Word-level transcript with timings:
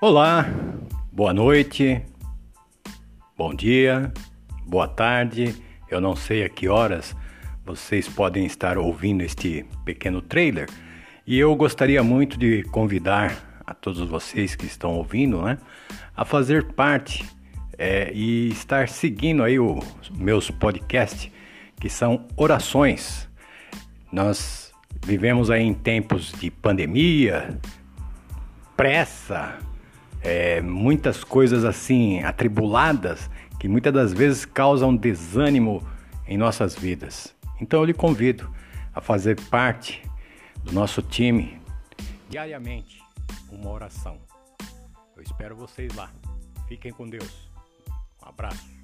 Olá, 0.00 0.46
boa 1.10 1.34
noite, 1.34 2.00
bom 3.36 3.52
dia, 3.52 4.12
boa 4.64 4.86
tarde. 4.86 5.56
Eu 5.90 6.00
não 6.00 6.14
sei 6.14 6.44
a 6.44 6.48
que 6.48 6.68
horas 6.68 7.16
vocês 7.66 8.08
podem 8.08 8.46
estar 8.46 8.78
ouvindo 8.78 9.24
este 9.24 9.66
pequeno 9.84 10.22
trailer 10.22 10.68
e 11.26 11.36
eu 11.36 11.52
gostaria 11.56 12.00
muito 12.00 12.38
de 12.38 12.62
convidar 12.70 13.60
a 13.66 13.74
todos 13.74 14.08
vocês 14.08 14.54
que 14.54 14.66
estão 14.66 14.92
ouvindo, 14.94 15.42
né, 15.42 15.58
a 16.16 16.24
fazer 16.24 16.72
parte 16.74 17.28
é, 17.76 18.12
e 18.14 18.50
estar 18.50 18.88
seguindo 18.88 19.42
aí 19.42 19.58
os 19.58 20.10
meus 20.16 20.48
podcasts 20.48 21.28
que 21.80 21.90
são 21.90 22.24
orações. 22.36 23.28
Nós 24.12 24.72
vivemos 25.04 25.50
aí 25.50 25.64
em 25.64 25.74
tempos 25.74 26.30
de 26.38 26.52
pandemia, 26.52 27.58
pressa, 28.76 29.58
é, 30.22 30.60
muitas 30.60 31.22
coisas 31.24 31.64
assim 31.64 32.22
atribuladas 32.22 33.30
que 33.58 33.68
muitas 33.68 33.92
das 33.92 34.12
vezes 34.12 34.44
causam 34.44 34.94
desânimo 34.94 35.86
em 36.26 36.36
nossas 36.36 36.74
vidas. 36.74 37.34
Então 37.60 37.80
eu 37.80 37.84
lhe 37.84 37.94
convido 37.94 38.48
a 38.94 39.00
fazer 39.00 39.40
parte 39.48 40.02
do 40.62 40.72
nosso 40.72 41.02
time 41.02 41.60
diariamente 42.28 43.02
uma 43.50 43.70
oração. 43.70 44.18
Eu 45.16 45.22
espero 45.22 45.56
vocês 45.56 45.94
lá. 45.94 46.10
Fiquem 46.68 46.92
com 46.92 47.08
Deus. 47.08 47.50
Um 48.22 48.28
abraço. 48.28 48.77